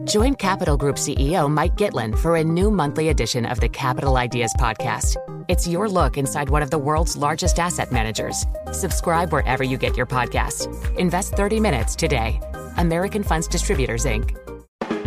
[0.00, 4.54] Join Capital Group CEO Mike Gitlin for a new monthly edition of the Capital Ideas
[4.58, 5.16] Podcast.
[5.48, 8.46] It's your look inside one of the world's largest asset managers.
[8.72, 10.66] Subscribe wherever you get your podcasts.
[10.96, 12.40] Invest 30 minutes today.
[12.78, 14.34] American Funds Distributors, Inc.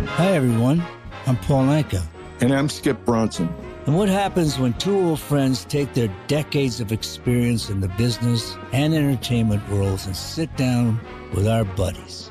[0.06, 0.82] Hi, everyone.
[1.26, 2.02] I'm Paul Anka.
[2.40, 3.52] And I'm Skip Bronson.
[3.86, 8.56] And what happens when two old friends take their decades of experience in the business
[8.72, 11.00] and entertainment worlds and sit down
[11.34, 12.30] with our buddies?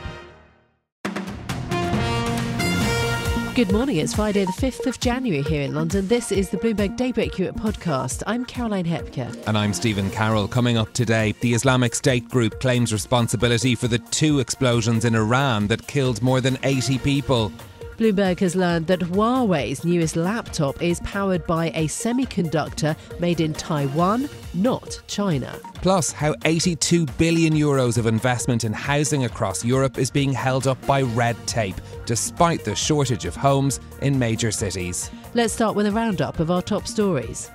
[3.53, 3.97] Good morning.
[3.97, 6.07] It's Friday, the 5th of January here in London.
[6.07, 8.23] This is the Bloomberg Daybreak Europe podcast.
[8.25, 9.29] I'm Caroline Hepker.
[9.45, 10.47] And I'm Stephen Carroll.
[10.47, 15.67] Coming up today, the Islamic State group claims responsibility for the two explosions in Iran
[15.67, 17.51] that killed more than 80 people.
[18.01, 24.27] Bloomberg has learned that Huawei's newest laptop is powered by a semiconductor made in Taiwan,
[24.55, 25.55] not China.
[25.83, 30.83] Plus, how 82 billion euros of investment in housing across Europe is being held up
[30.87, 35.11] by red tape, despite the shortage of homes in major cities.
[35.35, 37.51] Let's start with a roundup of our top stories.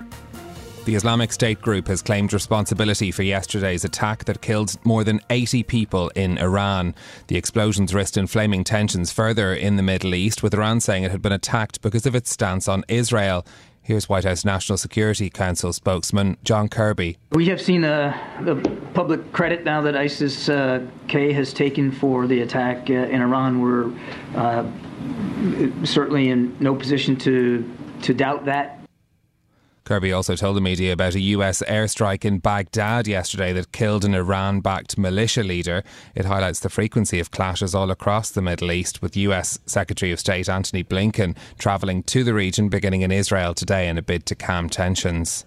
[0.86, 5.64] The Islamic State group has claimed responsibility for yesterday's attack that killed more than 80
[5.64, 6.94] people in Iran.
[7.26, 11.22] The explosions risked inflaming tensions further in the Middle East, with Iran saying it had
[11.22, 13.44] been attacked because of its stance on Israel.
[13.82, 17.18] Here's White House National Security Council spokesman John Kirby.
[17.32, 18.54] We have seen uh, the
[18.94, 23.60] public credit now that ISIS uh, K has taken for the attack uh, in Iran.
[23.60, 23.92] We're
[24.36, 24.64] uh,
[25.84, 27.68] certainly in no position to
[28.02, 28.85] to doubt that.
[29.86, 34.16] Kirby also told the media about a US airstrike in Baghdad yesterday that killed an
[34.16, 35.84] Iran backed militia leader.
[36.16, 40.18] It highlights the frequency of clashes all across the Middle East, with US Secretary of
[40.18, 44.34] State Antony Blinken travelling to the region beginning in Israel today in a bid to
[44.34, 45.44] calm tensions.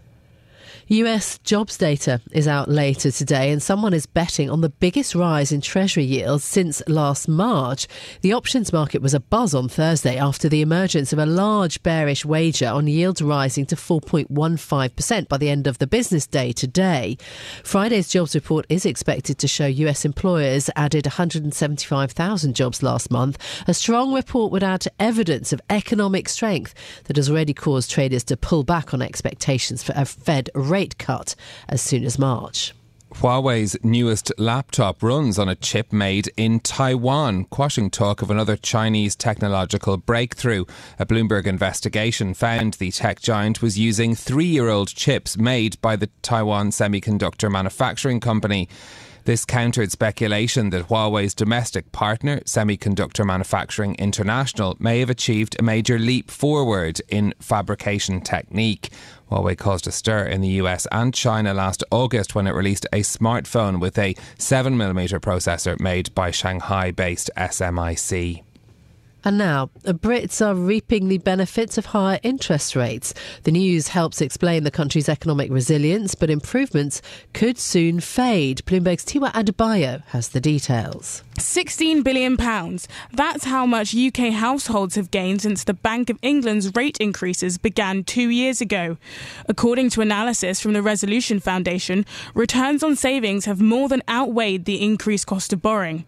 [0.91, 5.51] US jobs data is out later today, and someone is betting on the biggest rise
[5.51, 7.87] in Treasury yields since last March.
[8.21, 12.25] The options market was a buzz on Thursday after the emergence of a large bearish
[12.25, 17.19] wager on yields rising to 4.15% by the end of the business day today.
[17.63, 23.37] Friday's jobs report is expected to show US employers added 175,000 jobs last month.
[23.67, 26.73] A strong report would add evidence of economic strength
[27.03, 30.97] that has already caused traders to pull back on expectations for a Fed rate rate
[30.97, 31.35] cut
[31.67, 32.73] as soon as March.
[33.15, 39.13] Huawei's newest laptop runs on a chip made in Taiwan, quashing talk of another Chinese
[39.15, 40.63] technological breakthrough.
[40.99, 45.97] A Bloomberg investigation found the tech giant was using three year old chips made by
[45.97, 48.69] the Taiwan Semiconductor Manufacturing Company.
[49.25, 55.99] This countered speculation that Huawei's domestic partner, Semiconductor Manufacturing International, may have achieved a major
[55.99, 58.89] leap forward in fabrication technique.
[59.31, 63.01] Huawei caused a stir in the US and China last August when it released a
[63.01, 68.48] smartphone with a 7nm processor made by Shanghai based SMIC.
[69.23, 73.13] And now, Brits are reaping the benefits of higher interest rates.
[73.43, 77.01] The news helps explain the country's economic resilience, but improvements
[77.33, 78.63] could soon fade.
[78.65, 81.23] Bloomberg's Tiwa Adebayo has the details.
[81.35, 82.37] £16 billion.
[83.11, 88.03] That's how much UK households have gained since the Bank of England's rate increases began
[88.03, 88.97] two years ago.
[89.47, 94.81] According to analysis from the Resolution Foundation, returns on savings have more than outweighed the
[94.81, 96.05] increased cost of borrowing.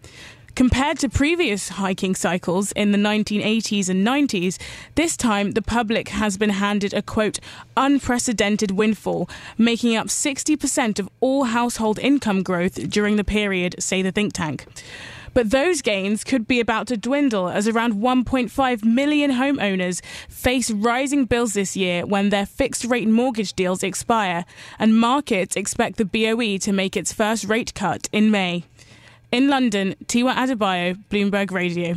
[0.54, 4.58] Compared to previous hiking cycles in the 1980s and 90s,
[4.96, 7.38] this time the public has been handed a quote,
[7.74, 14.12] unprecedented windfall, making up 60% of all household income growth during the period, say the
[14.12, 14.66] think tank.
[15.32, 21.24] But those gains could be about to dwindle as around 1.5 million homeowners face rising
[21.24, 24.44] bills this year when their fixed rate mortgage deals expire,
[24.78, 28.64] and markets expect the BOE to make its first rate cut in May.
[29.32, 31.96] In London, Tiwa Adebayo, Bloomberg Radio.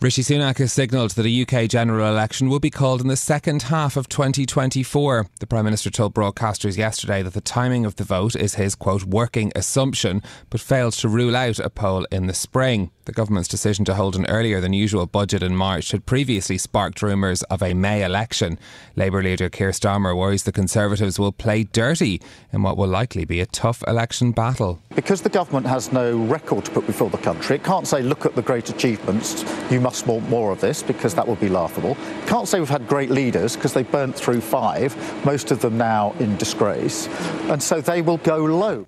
[0.00, 3.62] Rishi Sunak has signalled that a UK general election will be called in the second
[3.62, 5.28] half of 2024.
[5.40, 9.04] The Prime Minister told broadcasters yesterday that the timing of the vote is his, quote,
[9.04, 10.20] working assumption,
[10.50, 12.90] but failed to rule out a poll in the spring.
[13.06, 17.02] The government's decision to hold an earlier than usual budget in March had previously sparked
[17.02, 18.58] rumours of a May election.
[18.96, 22.20] Labour leader Keir Starmer worries the Conservatives will play dirty
[22.52, 24.80] in what will likely be a tough election battle.
[24.94, 28.24] Because the government has no record to put before the country, it can't say, look
[28.26, 31.96] at the great achievements, you must want more of this, because that would be laughable.
[32.26, 36.14] Can't say we've had great leaders, because they burnt through five, most of them now
[36.18, 37.08] in disgrace.
[37.48, 38.86] And so they will go low.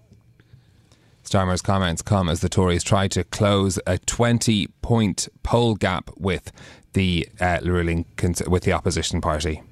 [1.24, 6.52] Starmer's comments come as the Tories try to close a 20 point poll gap with
[6.92, 8.06] the uh, ruling
[8.46, 9.62] with the opposition party.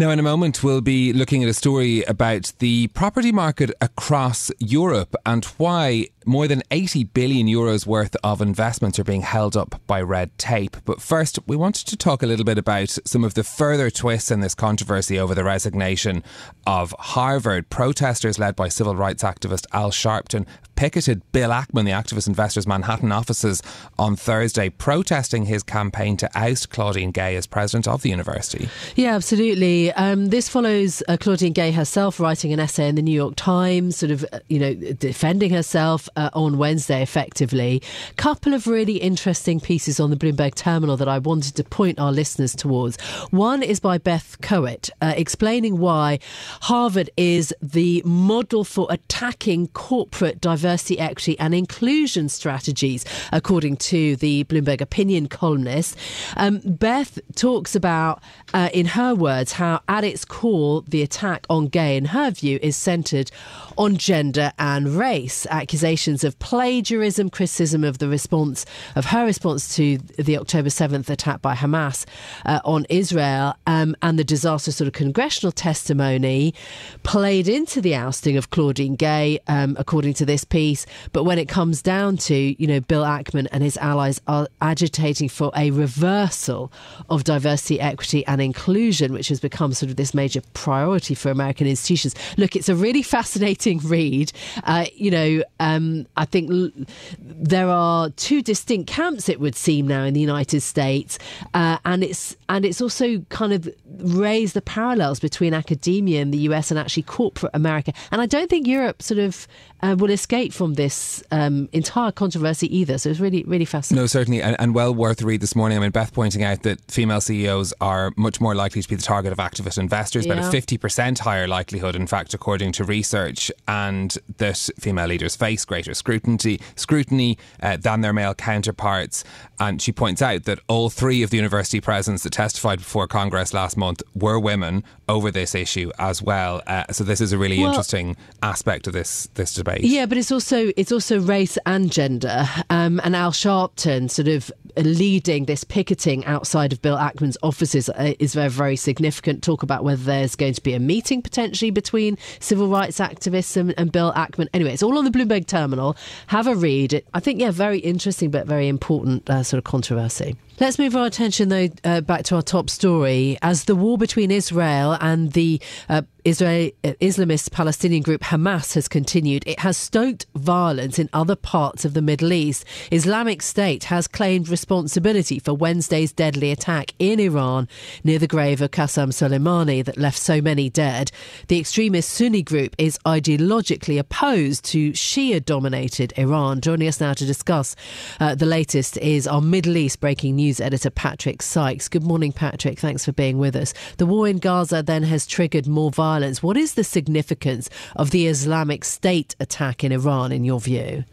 [0.00, 4.50] Now, in a moment, we'll be looking at a story about the property market across
[4.58, 9.80] Europe and why more than 80 billion euros worth of investments are being held up
[9.86, 10.76] by red tape.
[10.84, 14.30] But first, we wanted to talk a little bit about some of the further twists
[14.30, 16.22] in this controversy over the resignation
[16.66, 17.70] of Harvard.
[17.70, 20.46] Protesters led by civil rights activist Al Sharpton
[20.80, 23.62] picketed Bill Ackman, the activist investor's Manhattan offices,
[23.98, 28.66] on Thursday, protesting his campaign to oust Claudine Gay as president of the university.
[28.96, 29.92] Yeah, absolutely.
[29.92, 33.98] Um, this follows uh, Claudine Gay herself writing an essay in the New York Times,
[33.98, 37.82] sort of, uh, you know, defending herself uh, on Wednesday, effectively.
[38.16, 42.12] Couple of really interesting pieces on the Bloomberg terminal that I wanted to point our
[42.12, 43.00] listeners towards.
[43.30, 46.18] One is by Beth Kowitt, uh, explaining why
[46.62, 54.44] Harvard is the model for attacking corporate diversity equity, and inclusion strategies, according to the
[54.44, 55.96] Bloomberg opinion columnist.
[56.36, 58.22] Um, Beth talks about,
[58.54, 62.58] uh, in her words, how at its core, the attack on Gay, in her view,
[62.62, 63.30] is centred
[63.78, 65.46] on gender and race.
[65.50, 68.64] Accusations of plagiarism, criticism of the response,
[68.96, 72.06] of her response to the October 7th attack by Hamas
[72.46, 76.54] uh, on Israel, um, and the disastrous sort of congressional testimony
[77.02, 80.86] played into the ousting of Claudine Gay, um, according to this piece.
[81.12, 85.28] But when it comes down to, you know, Bill Ackman and his allies are agitating
[85.28, 86.72] for a reversal
[87.08, 91.66] of diversity, equity, and inclusion, which has become sort of this major priority for American
[91.66, 92.14] institutions.
[92.36, 94.32] Look, it's a really fascinating read.
[94.64, 96.70] Uh, you know, um, I think l-
[97.18, 101.18] there are two distinct camps, it would seem now in the United States,
[101.54, 106.38] uh, and it's and it's also kind of raised the parallels between academia in the
[106.50, 107.92] US and actually corporate America.
[108.10, 109.46] And I don't think Europe sort of
[109.82, 112.98] uh, will escape from this um, entire controversy either.
[112.98, 114.02] So it's really, really fascinating.
[114.02, 115.78] No, certainly, and, and, well worth a read this morning.
[115.78, 119.02] I mean, Beth pointing out that female CEOs are much more likely to be the
[119.02, 120.34] target of activist investors, yeah.
[120.34, 125.64] about a 50% higher likelihood, in fact, according to research, and that female leaders face
[125.80, 129.24] greater scrutiny, scrutiny uh, than their male counterparts.
[129.58, 133.54] And she points out that all three of the university presidents that testified before Congress
[133.54, 136.62] last month were women over this issue as well.
[136.66, 139.80] Uh, so this is a really well, interesting aspect of this this debate.
[139.80, 142.46] Yeah, but it's also it's also race and gender.
[142.68, 148.14] Um, and Al Sharpton sort of leading this picketing outside of Bill Ackman's offices uh,
[148.18, 149.42] is very very significant.
[149.42, 153.74] Talk about whether there's going to be a meeting potentially between civil rights activists and,
[153.78, 154.48] and Bill Ackman.
[154.52, 155.96] Anyway, it's all on the Bloomberg terminal.
[156.28, 157.02] Have a read.
[157.14, 160.36] I think yeah, very interesting but very important uh, sort of controversy.
[160.60, 163.38] Let's move our attention, though, uh, back to our top story.
[163.40, 165.58] As the war between Israel and the
[165.88, 171.34] uh, Israel uh, Islamist Palestinian group Hamas has continued, it has stoked violence in other
[171.34, 172.66] parts of the Middle East.
[172.90, 177.66] Islamic State has claimed responsibility for Wednesday's deadly attack in Iran
[178.04, 181.10] near the grave of Qasem Soleimani that left so many dead.
[181.48, 186.60] The extremist Sunni group is ideologically opposed to Shia dominated Iran.
[186.60, 187.74] Joining us now to discuss
[188.20, 191.86] uh, the latest is our Middle East breaking news news editor Patrick Sykes.
[191.86, 192.76] Good morning, Patrick.
[192.76, 193.72] Thanks for being with us.
[193.98, 196.42] The war in Gaza then has triggered more violence.
[196.42, 201.04] What is the significance of the Islamic State attack in Iran, in your view?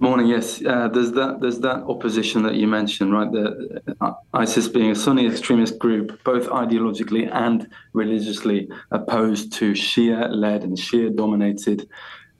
[0.00, 0.26] Morning.
[0.26, 1.40] Yes, uh, there's that.
[1.40, 3.30] There's that opposition that you mentioned, right?
[3.30, 10.64] The uh, ISIS being a Sunni extremist group, both ideologically and religiously opposed to Shia-led
[10.64, 11.88] and Shia-dominated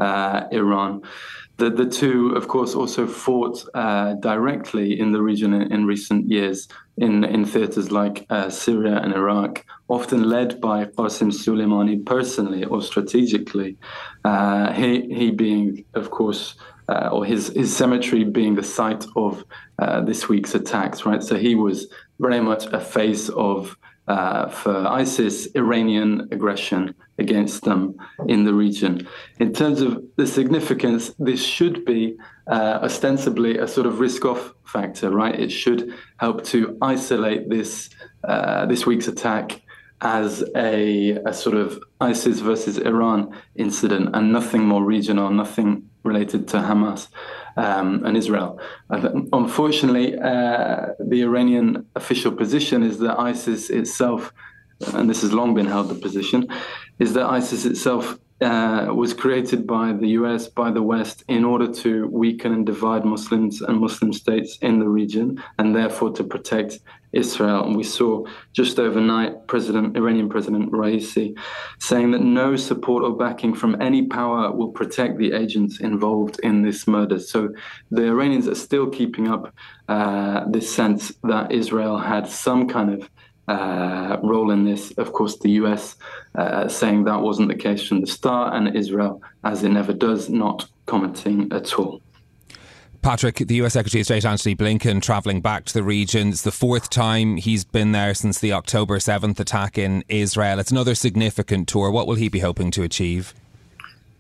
[0.01, 1.03] uh, Iran.
[1.61, 6.27] The, the two, of course, also fought uh, directly in the region in, in, recent
[6.27, 12.65] years in, in theaters like uh, Syria and Iraq, often led by Qasem Soleimani personally
[12.65, 13.77] or strategically.
[14.25, 16.55] Uh, he, he being, of course,
[16.89, 19.45] uh, or his, his cemetery being the site of
[19.79, 21.23] uh, this week's attacks, right?
[21.23, 21.89] So he was
[22.21, 23.77] very much a face of
[24.11, 27.95] uh, for ISIS Iranian aggression against them
[28.27, 29.07] in the region.
[29.39, 32.17] In terms of the significance, this should be
[32.49, 35.39] uh, ostensibly a sort of risk-off factor, right?
[35.39, 37.91] It should help to isolate this
[38.25, 39.63] uh, this week's attack
[40.01, 43.19] as a, a, sort of ISIS versus Iran
[43.55, 47.09] incident and nothing more regional, nothing related to Hamas
[47.57, 48.61] um, and Israel.
[48.91, 54.33] unfortunately, uh, the Iranian official position is that ISIS itself,
[54.95, 56.49] and this has long been held the position,
[56.99, 61.71] is that ISIS itself uh, was created by the US, by the West, in order
[61.71, 66.79] to weaken and divide Muslims and Muslim states in the region, and therefore to protect
[67.13, 67.65] Israel.
[67.65, 71.37] And we saw just overnight President Iranian President Raisi
[71.79, 76.63] saying that no support or backing from any power will protect the agents involved in
[76.63, 77.19] this murder.
[77.19, 77.49] So
[77.91, 79.55] the Iranians are still keeping up
[79.89, 83.11] uh, this sense that Israel had some kind of
[83.49, 84.93] uh, role in this.
[84.93, 85.97] Of course, the US
[86.37, 90.29] uh, saying that wasn't the case from the start, and Israel, as it never does,
[90.29, 92.01] not commenting at all.
[93.03, 96.29] Patrick, the US Secretary of State Antony Blinken travelling back to the region.
[96.29, 100.59] It's the fourth time he's been there since the October 7th attack in Israel.
[100.59, 101.91] It's another significant tour.
[101.91, 103.33] What will he be hoping to achieve?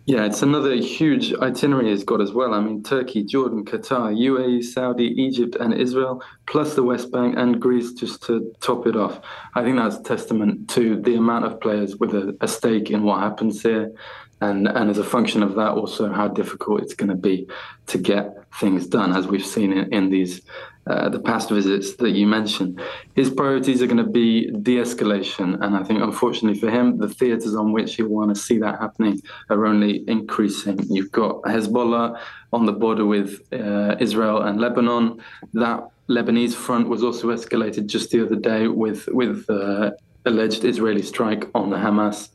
[0.07, 2.55] Yeah, it's another huge itinerary he's got as well.
[2.55, 7.61] I mean, Turkey, Jordan, Qatar, UAE, Saudi, Egypt, and Israel, plus the West Bank and
[7.61, 9.21] Greece just to top it off.
[9.55, 13.21] I think that's testament to the amount of players with a, a stake in what
[13.21, 13.93] happens here
[14.41, 17.47] and and as a function of that, also how difficult it's going to be
[17.89, 20.43] to get things done, as we've seen in, in these
[20.87, 22.81] uh, the past visits that you mentioned.
[23.15, 27.55] His priorities are going to be de-escalation, and I think, unfortunately for him, the theatres
[27.55, 29.21] on which he want to see that happening
[29.51, 30.79] are only increasing.
[30.89, 32.19] You've got Hezbollah
[32.53, 35.23] on the border with uh, Israel and Lebanon.
[35.53, 39.91] That Lebanese front was also escalated just the other day with with uh,
[40.25, 42.31] alleged Israeli strike on the Hamas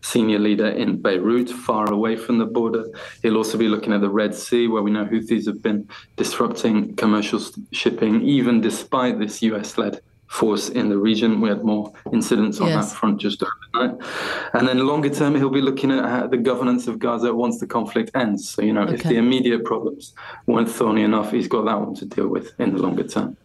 [0.00, 2.84] senior leader in Beirut, far away from the border.
[3.22, 6.96] He'll also be looking at the Red Sea, where we know Houthis have been disrupting
[6.96, 7.40] commercial
[7.72, 11.40] shipping, even despite this US led force in the region.
[11.40, 12.90] We had more incidents on yes.
[12.90, 13.98] that front just overnight.
[14.52, 18.10] And then longer term, he'll be looking at the governance of Gaza once the conflict
[18.14, 18.48] ends.
[18.48, 18.94] So, you know, okay.
[18.94, 20.14] if the immediate problems
[20.46, 23.36] weren't thorny enough, he's got that one to deal with in the longer term.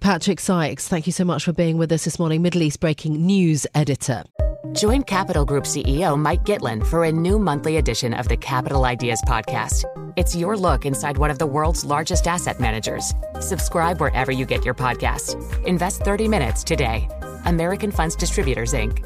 [0.00, 3.24] Patrick Sykes, thank you so much for being with us this morning, Middle East Breaking
[3.26, 4.24] News Editor.
[4.72, 9.20] Join Capital Group CEO Mike Gitlin for a new monthly edition of the Capital Ideas
[9.26, 9.84] Podcast.
[10.16, 13.12] It's your look inside one of the world's largest asset managers.
[13.40, 15.36] Subscribe wherever you get your podcast.
[15.66, 17.08] Invest 30 minutes today.
[17.44, 19.02] American Funds Distributors, Inc.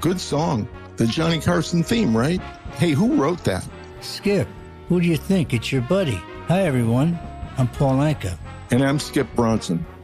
[0.00, 0.68] Good song.
[0.96, 2.40] The Johnny Carson theme, right?
[2.76, 3.66] Hey, who wrote that?
[4.00, 4.48] Skip.
[4.88, 5.52] Who do you think?
[5.54, 6.20] It's your buddy.
[6.48, 7.18] Hi, everyone.
[7.56, 8.36] I'm Paul Anka.
[8.70, 9.84] And I'm Skip Bronson.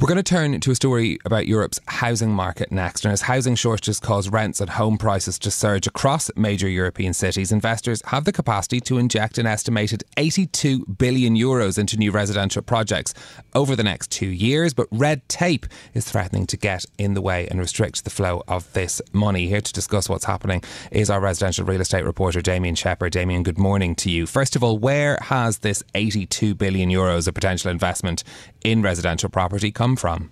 [0.00, 3.04] We're going to turn to a story about Europe's housing market next.
[3.04, 7.52] And as housing shortages cause rents and home prices to surge across major European cities,
[7.52, 13.12] investors have the capacity to inject an estimated 82 billion euros into new residential projects
[13.54, 14.72] over the next two years.
[14.72, 18.72] But red tape is threatening to get in the way and restrict the flow of
[18.72, 19.48] this money.
[19.48, 23.12] Here to discuss what's happening is our residential real estate reporter, Damien Shepherd.
[23.12, 24.24] Damien, good morning to you.
[24.24, 28.24] First of all, where has this 82 billion euros of potential investment
[28.64, 30.30] in residential property come from?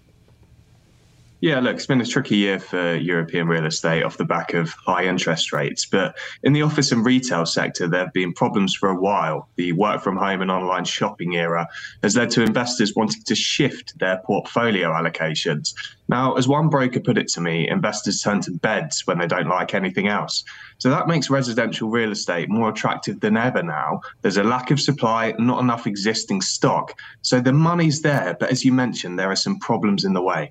[1.41, 4.71] Yeah, look, it's been a tricky year for European real estate off the back of
[4.71, 5.87] high interest rates.
[5.87, 9.49] But in the office and retail sector, there have been problems for a while.
[9.55, 11.69] The work from home and online shopping era
[12.03, 15.75] has led to investors wanting to shift their portfolio allocations.
[16.09, 19.49] Now, as one broker put it to me, investors turn to beds when they don't
[19.49, 20.43] like anything else.
[20.79, 24.01] So that makes residential real estate more attractive than ever now.
[24.23, 26.99] There's a lack of supply, not enough existing stock.
[27.23, 30.51] So the money's there, but as you mentioned, there are some problems in the way.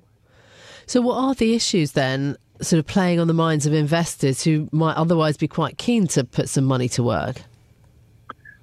[0.88, 4.70] So, what are the issues then, sort of playing on the minds of investors who
[4.72, 7.42] might otherwise be quite keen to put some money to work?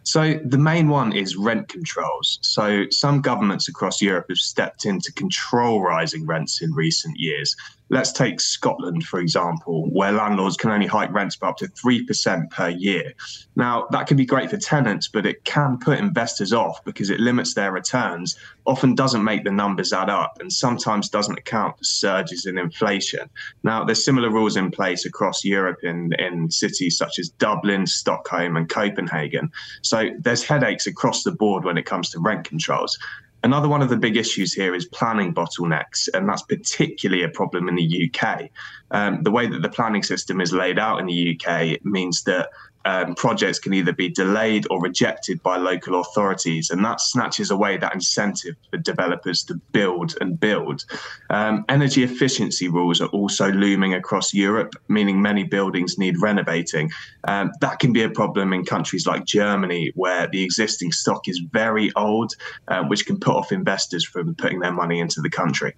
[0.06, 2.38] So the main one is rent controls.
[2.42, 7.56] So some governments across Europe have stepped in to control rising rents in recent years.
[7.90, 12.50] Let's take Scotland, for example, where landlords can only hike rents by up to 3%
[12.50, 13.14] per year.
[13.56, 17.20] Now, that can be great for tenants, but it can put investors off because it
[17.20, 21.84] limits their returns, often doesn't make the numbers add up, and sometimes doesn't account for
[21.84, 23.30] surges in inflation.
[23.64, 28.58] Now, there's similar rules in place across Europe in, in cities such as Dublin, Stockholm,
[28.58, 29.52] and Copenhagen.
[29.84, 32.98] So there's headaches across the board when it comes to rent controls.
[33.46, 37.70] Another one of the big issues here is planning bottlenecks, and that's particularly a problem
[37.70, 38.50] in the UK.
[38.90, 42.50] Um, the way that the planning system is laid out in the UK means that
[42.86, 47.78] um, projects can either be delayed or rejected by local authorities, and that snatches away
[47.78, 50.86] that incentive for developers to build and build.
[51.30, 56.92] Um, energy efficiency rules are also looming across Europe, meaning many buildings need renovating.
[57.28, 61.42] Um, that can be a problem in countries like Germany, where the existing stock is
[61.52, 62.34] very old,
[62.68, 65.76] uh, which can put off investors from putting their money into the country.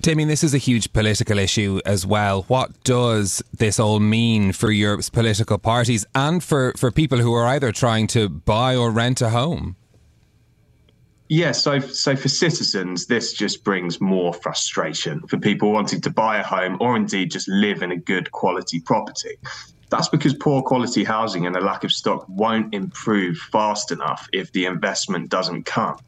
[0.00, 2.42] Damien, this is a huge political issue as well.
[2.42, 7.46] What does this all mean for Europe's political parties and for, for people who are
[7.46, 9.76] either trying to buy or rent a home?
[11.28, 16.38] Yeah, so so for citizens, this just brings more frustration for people wanting to buy
[16.38, 19.36] a home or indeed just live in a good quality property.
[19.90, 24.52] That's because poor quality housing and a lack of stock won't improve fast enough if
[24.52, 25.98] the investment doesn't come.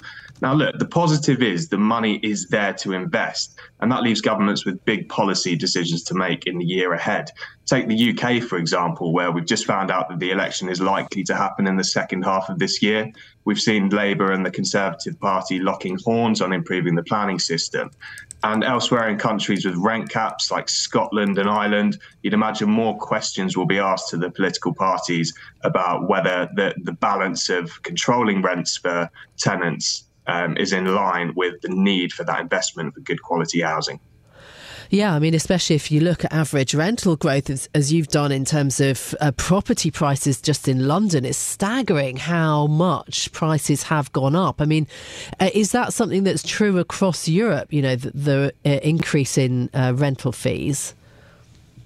[0.42, 4.64] Now, look, the positive is the money is there to invest, and that leaves governments
[4.64, 7.30] with big policy decisions to make in the year ahead.
[7.66, 11.24] Take the UK, for example, where we've just found out that the election is likely
[11.24, 13.12] to happen in the second half of this year.
[13.44, 17.90] We've seen Labour and the Conservative Party locking horns on improving the planning system.
[18.42, 23.56] And elsewhere in countries with rent caps like Scotland and Ireland, you'd imagine more questions
[23.56, 28.76] will be asked to the political parties about whether the, the balance of controlling rents
[28.76, 29.08] for
[29.38, 33.98] tenants um, is in line with the need for that investment for good quality housing.
[34.90, 38.32] Yeah, I mean, especially if you look at average rental growth, as, as you've done
[38.32, 44.12] in terms of uh, property prices just in London, it's staggering how much prices have
[44.12, 44.60] gone up.
[44.60, 44.88] I mean,
[45.38, 47.72] uh, is that something that's true across Europe?
[47.72, 50.92] You know, the, the uh, increase in uh, rental fees.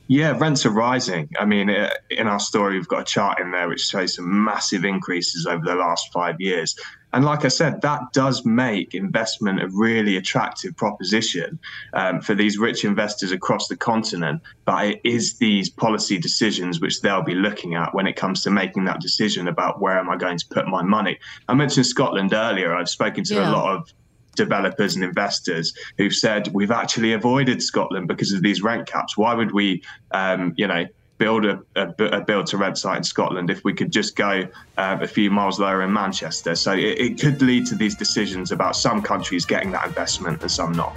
[0.07, 1.31] Yeah, rents are rising.
[1.39, 4.45] I mean, uh, in our story, we've got a chart in there which shows some
[4.45, 6.77] massive increases over the last five years.
[7.15, 11.61] And like I said, that does make investment a really attractive proposition
[11.93, 14.43] um, for these rich investors across the continent.
[14.65, 18.51] But it is these policy decisions which they'll be looking at when it comes to
[18.51, 21.19] making that decision about where am I going to put my money.
[21.49, 22.75] I mentioned Scotland earlier.
[22.75, 23.51] I've spoken to yeah.
[23.51, 23.93] a lot of
[24.35, 29.17] developers and investors who've said we've actually avoided Scotland because of these rent caps.
[29.17, 30.87] Why would we, um, you know,
[31.19, 34.47] build a, a, a build to rent site in Scotland if we could just go
[34.77, 36.55] uh, a few miles lower in Manchester.
[36.55, 40.51] So it, it could lead to these decisions about some countries getting that investment and
[40.51, 40.97] some not.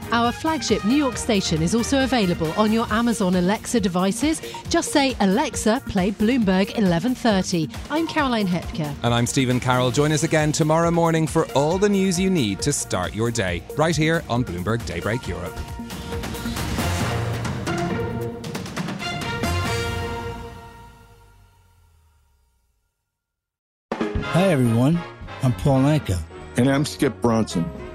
[0.13, 4.41] Our flagship New York station is also available on your Amazon Alexa devices.
[4.67, 7.69] Just say, Alexa, play Bloomberg 1130.
[7.89, 8.93] I'm Caroline Hepker.
[9.03, 9.89] And I'm Stephen Carroll.
[9.89, 13.63] Join us again tomorrow morning for all the news you need to start your day,
[13.77, 15.57] right here on Bloomberg Daybreak Europe.
[24.33, 24.99] Hi, everyone.
[25.41, 26.19] I'm Paul Anka.
[26.57, 27.65] And I'm Skip Bronson.